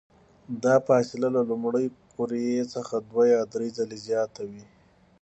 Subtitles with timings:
[0.63, 4.63] دا فاصله له لومړۍ قوریې څخه دوه یا درې ځلې زیاته وي.